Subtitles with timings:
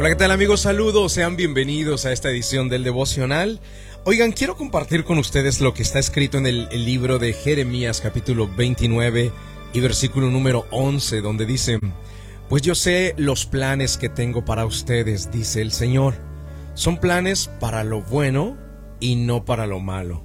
[0.00, 0.62] Hola, ¿qué tal amigos?
[0.62, 3.60] Saludos, sean bienvenidos a esta edición del devocional.
[4.04, 8.48] Oigan, quiero compartir con ustedes lo que está escrito en el, libro de Jeremías capítulo
[8.48, 9.30] 29
[9.74, 11.80] y versículo número 11, donde dice,
[12.48, 16.14] Pues yo sé los planes que tengo para ustedes, dice el Señor.
[16.72, 18.56] Son planes para lo bueno
[19.00, 20.24] y no para lo malo,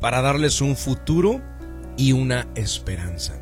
[0.00, 1.40] para darles un futuro
[1.96, 3.41] y una esperanza.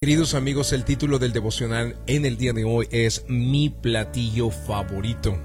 [0.00, 5.38] Queridos amigos, el título del devocional en el día de hoy es Mi platillo favorito.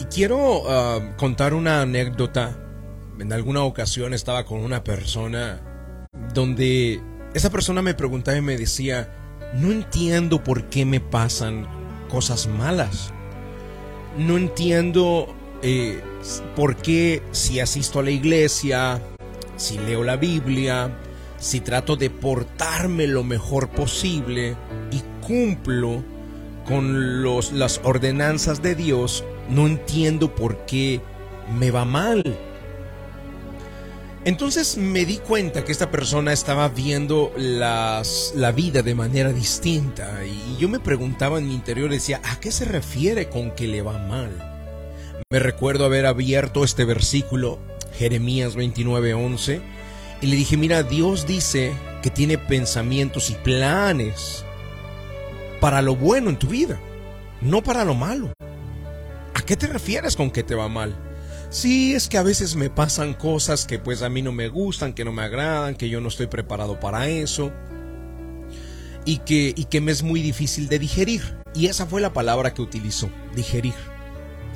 [0.00, 2.58] Y quiero uh, contar una anécdota.
[3.18, 5.60] En alguna ocasión estaba con una persona
[6.34, 7.00] donde
[7.34, 9.12] esa persona me preguntaba y me decía,
[9.54, 11.66] no entiendo por qué me pasan
[12.08, 13.12] cosas malas.
[14.16, 16.00] No entiendo eh,
[16.54, 19.02] por qué si asisto a la iglesia,
[19.56, 20.90] si leo la Biblia,
[21.38, 24.56] si trato de portarme lo mejor posible
[24.90, 26.02] y cumplo
[26.66, 31.00] con los, las ordenanzas de Dios, no entiendo por qué
[31.58, 32.22] me va mal.
[34.24, 40.24] Entonces me di cuenta que esta persona estaba viendo las, la vida de manera distinta
[40.24, 43.82] y yo me preguntaba en mi interior, decía, ¿a qué se refiere con que le
[43.82, 44.56] va mal?
[45.30, 47.60] Me recuerdo haber abierto este versículo,
[47.96, 49.60] Jeremías 29:11,
[50.20, 54.44] y le dije, mira, Dios dice que tiene pensamientos y planes
[55.60, 56.80] para lo bueno en tu vida,
[57.40, 58.32] no para lo malo.
[59.34, 60.94] ¿A qué te refieres con que te va mal?
[61.50, 64.92] Sí, es que a veces me pasan cosas que pues a mí no me gustan,
[64.92, 67.52] que no me agradan, que yo no estoy preparado para eso
[69.04, 71.22] y que, y que me es muy difícil de digerir.
[71.54, 73.74] Y esa fue la palabra que utilizó, digerir.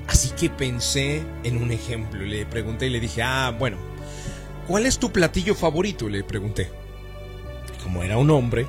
[0.08, 3.78] Así que pensé en un ejemplo, le pregunté y le dije, ah, bueno,
[4.70, 6.08] ¿cuál es tu platillo favorito?
[6.08, 6.70] Le pregunté.
[7.82, 8.68] Como era un hombre,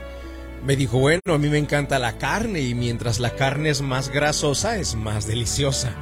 [0.65, 4.09] me dijo, bueno, a mí me encanta la carne y mientras la carne es más
[4.09, 5.93] grasosa, es más deliciosa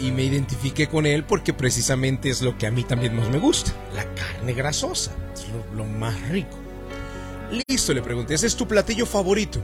[0.00, 3.38] y me identifiqué con él porque precisamente es lo que a mí también más me
[3.38, 6.56] gusta, la carne grasosa, es lo, lo, más rico.
[7.66, 9.60] Listo, le pregunté, ¿ese es tu platillo favorito?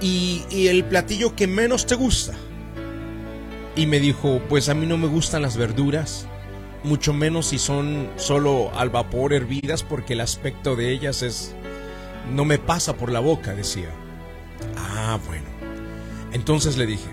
[0.00, 2.34] ¿Y, ¿Y, el platillo que menos te gusta?
[3.74, 6.28] Y me dijo, pues a mí no me gustan las verduras,
[6.84, 11.54] mucho menos si son solo al vapor hervidas porque el aspecto de ellas es...
[12.34, 13.90] no me pasa por la boca, decía.
[14.76, 15.46] Ah, bueno.
[16.32, 17.08] Entonces le dije,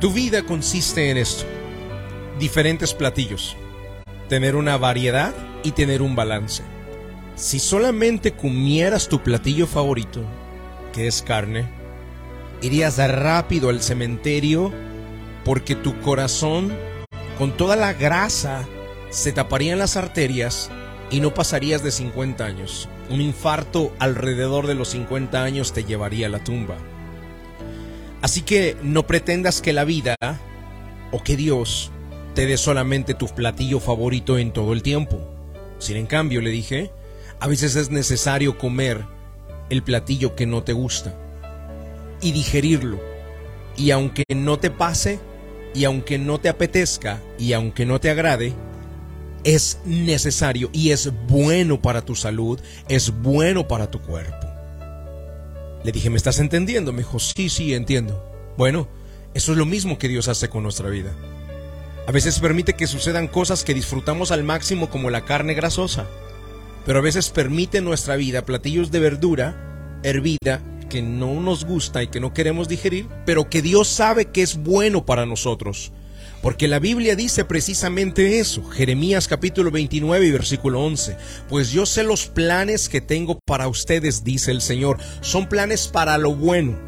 [0.00, 1.44] tu vida consiste en esto.
[2.38, 3.56] Diferentes platillos.
[4.28, 6.62] Tener una variedad y tener un balance.
[7.36, 10.22] Si solamente comieras tu platillo favorito,
[10.92, 11.68] que es carne,
[12.62, 14.72] irías rápido al cementerio
[15.44, 16.72] porque tu corazón,
[17.40, 18.68] con toda la grasa,
[19.08, 20.70] se taparían las arterias
[21.10, 22.86] y no pasarías de 50 años.
[23.08, 26.76] Un infarto alrededor de los 50 años te llevaría a la tumba.
[28.20, 30.16] Así que no pretendas que la vida
[31.12, 31.90] o que Dios
[32.34, 35.26] te dé solamente tu platillo favorito en todo el tiempo.
[35.78, 36.90] Sin en cambio, le dije,
[37.40, 39.06] a veces es necesario comer
[39.70, 41.14] el platillo que no te gusta
[42.20, 43.00] y digerirlo.
[43.78, 45.20] Y aunque no te pase,
[45.74, 48.54] y aunque no te apetezca, y aunque no te agrade,
[49.44, 54.46] es necesario y es bueno para tu salud, es bueno para tu cuerpo.
[55.82, 56.92] Le dije, ¿me estás entendiendo?
[56.92, 58.22] Me dijo, sí, sí, entiendo.
[58.58, 58.88] Bueno,
[59.32, 61.14] eso es lo mismo que Dios hace con nuestra vida.
[62.06, 66.06] A veces permite que sucedan cosas que disfrutamos al máximo como la carne grasosa,
[66.84, 72.08] pero a veces permite nuestra vida platillos de verdura hervida que no nos gusta y
[72.08, 75.92] que no queremos digerir, pero que Dios sabe que es bueno para nosotros.
[76.42, 81.16] Porque la Biblia dice precisamente eso, Jeremías capítulo 29 y versículo 11,
[81.48, 86.18] pues yo sé los planes que tengo para ustedes, dice el Señor, son planes para
[86.18, 86.78] lo bueno.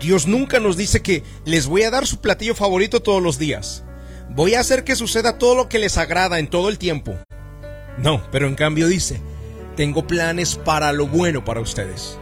[0.00, 3.84] Dios nunca nos dice que les voy a dar su platillo favorito todos los días.
[4.30, 7.16] Voy a hacer que suceda todo lo que les agrada en todo el tiempo.
[7.96, 9.20] No, pero en cambio dice,
[9.76, 12.18] tengo planes para lo bueno para ustedes.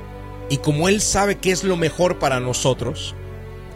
[0.51, 3.15] Y como Él sabe que es lo mejor para nosotros,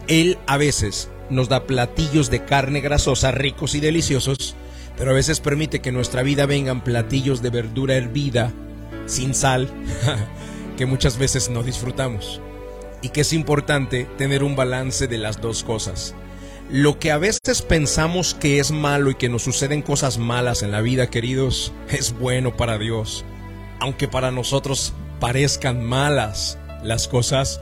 [0.07, 4.55] él a veces nos da platillos de carne grasosa ricos y deliciosos,
[4.97, 8.53] pero a veces permite que en nuestra vida vengan platillos de verdura hervida,
[9.05, 9.69] sin sal,
[10.77, 12.41] que muchas veces no disfrutamos.
[13.01, 16.15] Y que es importante tener un balance de las dos cosas.
[16.71, 20.71] Lo que a veces pensamos que es malo y que nos suceden cosas malas en
[20.71, 23.23] la vida, queridos, es bueno para Dios.
[23.79, 27.61] Aunque para nosotros parezcan malas las cosas,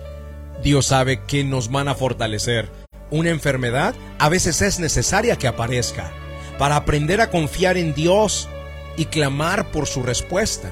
[0.64, 2.70] Dios sabe que nos van a fortalecer.
[3.12, 6.12] Una enfermedad a veces es necesaria que aparezca
[6.58, 8.48] para aprender a confiar en Dios
[8.98, 10.72] y clamar por su respuesta.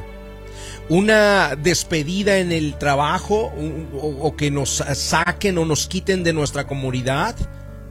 [0.90, 3.54] una despedida en el trabajo
[3.94, 7.36] o, que nos saquen o nos quiten de nuestra comunidad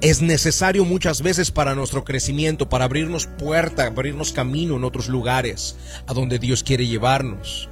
[0.02, 5.76] es necesario muchas veces para nuestro crecimiento, para abrirnos puerta, abrirnos camino en otros lugares
[6.08, 7.70] a donde Dios quiere llevarnos.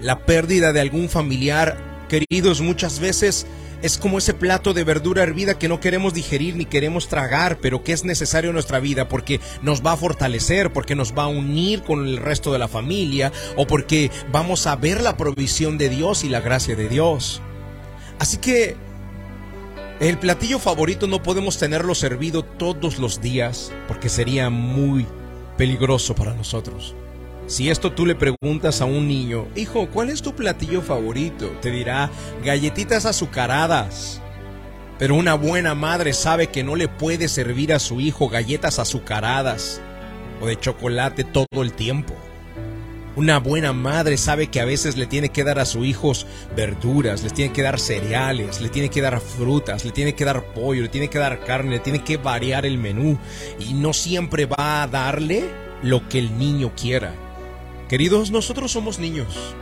[0.00, 1.78] La pérdida de algún familiar,
[2.08, 3.46] queridos, muchas veces
[3.82, 7.84] es como ese plato de verdura hervida que no queremos digerir ni queremos tragar, pero
[7.84, 11.28] que es necesario en nuestra vida porque nos va a fortalecer, porque nos va a
[11.28, 15.88] unir con el resto de la familia o porque vamos a ver la provisión de
[15.88, 17.40] Dios y la gracia de Dios.
[18.18, 18.76] Así que
[20.00, 25.06] el platillo favorito no podemos tenerlo servido todos los días porque sería muy
[25.58, 26.94] peligroso para nosotros.
[27.46, 31.50] Si esto tú le preguntas a un niño, hijo, ¿cuál es tu platillo favorito?
[31.60, 32.10] Te dirá
[32.42, 34.22] galletitas azucaradas.
[34.98, 39.82] Pero una buena madre sabe que no le puede servir a su hijo galletas azucaradas
[40.40, 42.14] o de chocolate todo el tiempo.
[43.20, 46.26] Una buena madre sabe que a veces le tiene que dar a sus hijos
[46.56, 50.42] verduras, le tiene que dar cereales, le tiene que dar frutas, le tiene que dar
[50.54, 53.18] pollo, le tiene que dar carne, le tiene que variar el menú
[53.58, 55.44] y no siempre va a darle
[55.82, 57.14] lo que el niño quiera.
[57.90, 59.54] Queridos, nosotros somos niños.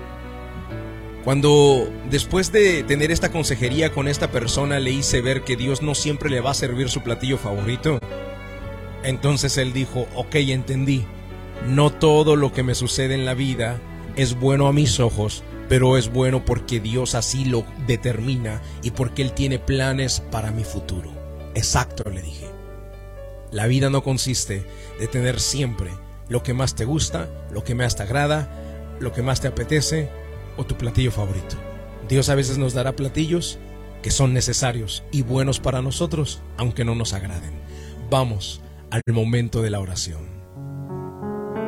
[1.24, 5.96] Cuando después de tener esta consejería con esta persona le hice ver que Dios no
[5.96, 7.98] siempre le va a servir su platillo favorito,
[9.02, 11.06] entonces él dijo, ok, entendí,
[11.66, 13.80] no todo lo que me sucede en la vida
[14.16, 19.22] es bueno a mis ojos, pero es bueno porque Dios así lo determina y porque
[19.22, 21.10] Él tiene planes para mi futuro.
[21.54, 22.46] Exacto, le dije.
[23.52, 24.64] La vida no consiste
[24.98, 25.90] de tener siempre
[26.28, 28.48] lo que más te gusta, lo que más te agrada,
[29.00, 30.10] lo que más te apetece
[30.56, 31.56] o tu platillo favorito.
[32.08, 33.58] Dios a veces nos dará platillos
[34.02, 37.52] que son necesarios y buenos para nosotros, aunque no nos agraden.
[38.10, 38.60] Vamos
[38.90, 40.37] al momento de la oración.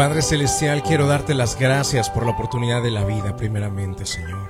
[0.00, 4.48] Padre Celestial, quiero darte las gracias por la oportunidad de la vida, primeramente, Señor.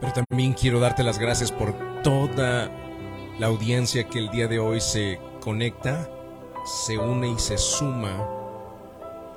[0.00, 1.72] Pero también quiero darte las gracias por
[2.02, 2.68] toda
[3.38, 6.10] la audiencia que el día de hoy se conecta,
[6.64, 8.28] se une y se suma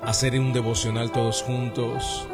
[0.02, 2.26] hacer un devocional todos juntos,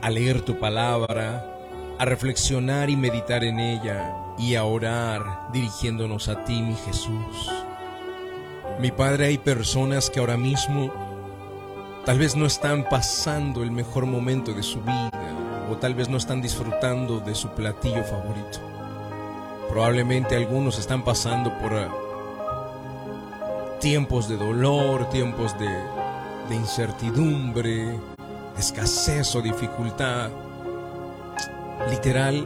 [0.00, 1.58] a leer tu palabra,
[1.98, 7.50] a reflexionar y meditar en ella y a orar dirigiéndonos a ti, mi Jesús.
[8.78, 11.09] Mi Padre, hay personas que ahora mismo
[12.10, 15.12] tal vez no están pasando el mejor momento de su vida
[15.70, 18.58] o tal vez no están disfrutando de su platillo favorito.
[19.68, 21.88] Probablemente algunos están pasando por ah,
[23.78, 28.00] tiempos de dolor, tiempos de incertidumbre, de
[28.58, 30.30] escasez o dificultad.
[31.90, 32.44] Literal,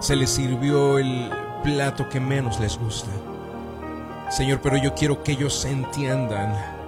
[0.00, 1.30] se les sirvió el
[1.62, 3.10] plato que menos les gusta.
[4.30, 6.79] Señor, pero yo quiero que ellos entiendan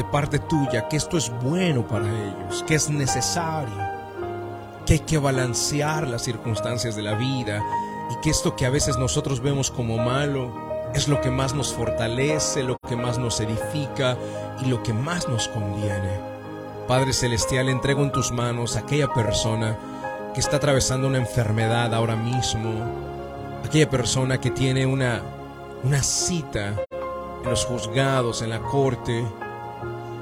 [0.00, 3.76] de parte tuya que esto es bueno para ellos, que es necesario,
[4.86, 7.62] que hay que balancear las circunstancias de la vida
[8.10, 11.74] y que esto que a veces nosotros vemos como malo, es lo que más nos
[11.74, 14.16] fortalece, lo que más nos edifica
[14.62, 16.18] y lo que más nos conviene.
[16.88, 19.76] Padre Celestial, entrego en tus manos a aquella persona
[20.32, 22.72] que está atravesando una enfermedad ahora mismo,
[23.66, 25.20] aquella persona que tiene una,
[25.84, 26.86] una cita
[27.44, 29.26] en los juzgados, en la corte,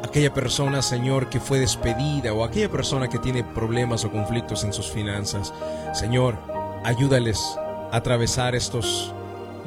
[0.03, 4.73] aquella persona, Señor, que fue despedida o aquella persona que tiene problemas o conflictos en
[4.73, 5.53] sus finanzas.
[5.93, 6.37] Señor,
[6.85, 7.41] ayúdales
[7.93, 9.13] a atravesar estos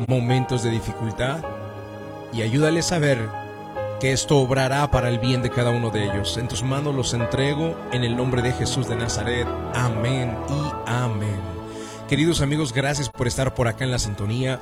[0.07, 1.39] momentos de dificultad
[2.33, 3.19] y ayúdales a ver
[3.99, 6.37] que esto obrará para el bien de cada uno de ellos.
[6.37, 9.47] En tus manos los entrego en el nombre de Jesús de Nazaret.
[9.75, 11.39] Amén y amén.
[12.09, 14.59] Queridos amigos, gracias por estar por acá en la sintonía.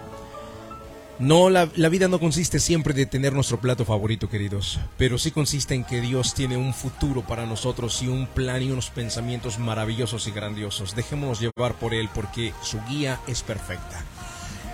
[1.20, 5.32] No, la, la, vida no consiste siempre de tener nuestro plato favorito, queridos, pero sí
[5.32, 9.60] consiste en que Dios tiene un futuro para nosotros y un plan y unos pensamientos
[9.60, 10.96] maravillosos y grandiosos.
[10.96, 14.06] Dejémonos llevar por Él porque su guía es perfecta.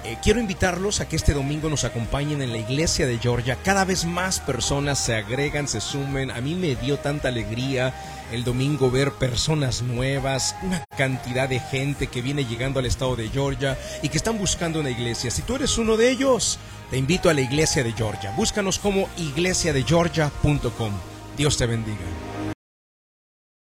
[0.06, 3.58] Eh, quiero invitarlos a que este domingo nos acompañen en la iglesia de Georgia.
[3.64, 6.30] Cada vez más personas se agregan, se sumen.
[6.30, 7.92] A mí me dio tanta alegría
[8.32, 13.30] el domingo ver personas nuevas, una cantidad de gente que viene llegando al estado de
[13.30, 15.32] Georgia y que están buscando una iglesia.
[15.32, 16.60] Si tú eres uno de ellos,
[16.92, 18.32] te invito a la iglesia de Georgia.
[18.38, 20.92] Búscanos como iglesiadegeorgia.com
[21.36, 22.35] Dios te bendiga.